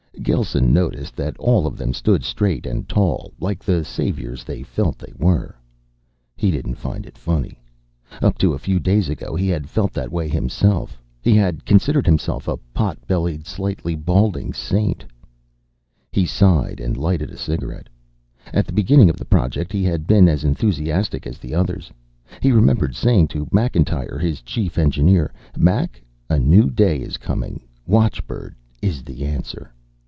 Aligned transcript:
Gelsen 0.21 0.71
noticed 0.71 1.15
that 1.15 1.35
all 1.39 1.65
of 1.65 1.77
them 1.79 1.95
stood 1.95 2.23
straight 2.23 2.67
and 2.67 2.87
tall, 2.87 3.31
like 3.39 3.63
the 3.63 3.83
saviors 3.83 4.43
they 4.43 4.61
felt 4.61 4.99
they 4.99 5.11
were. 5.17 5.55
He 6.35 6.51
didn't 6.51 6.75
find 6.75 7.07
it 7.07 7.17
funny. 7.17 7.59
Up 8.21 8.37
to 8.37 8.53
a 8.53 8.59
few 8.59 8.79
days 8.79 9.09
ago 9.09 9.35
he 9.35 9.47
had 9.47 9.67
felt 9.67 9.93
that 9.93 10.11
way 10.11 10.27
himself. 10.27 11.01
He 11.23 11.35
had 11.35 11.65
considered 11.65 12.05
himself 12.05 12.47
a 12.47 12.57
pot 12.71 12.99
bellied, 13.07 13.47
slightly 13.47 13.95
balding 13.95 14.53
saint. 14.53 15.03
He 16.11 16.27
sighed 16.27 16.79
and 16.79 16.95
lighted 16.95 17.31
a 17.31 17.37
cigarette. 17.37 17.89
At 18.53 18.67
the 18.67 18.73
beginning 18.73 19.09
of 19.09 19.17
the 19.17 19.25
project, 19.25 19.71
he 19.73 19.83
had 19.83 20.05
been 20.05 20.29
as 20.29 20.43
enthusiastic 20.43 21.25
as 21.25 21.39
the 21.39 21.55
others. 21.55 21.91
He 22.41 22.51
remembered 22.51 22.95
saying 22.95 23.29
to 23.29 23.47
Macintyre, 23.51 24.19
his 24.19 24.43
chief 24.43 24.77
engineer, 24.77 25.33
"Mac, 25.57 25.99
a 26.29 26.37
new 26.37 26.69
day 26.69 26.97
is 26.99 27.17
coming. 27.17 27.59
Watchbird 27.87 28.53
is 28.83 29.01
the 29.01 29.25
Answer." 29.25 29.73